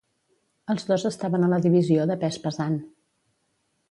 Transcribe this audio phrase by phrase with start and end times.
[0.73, 2.79] Els dos estaven a la divisió de pes pesant.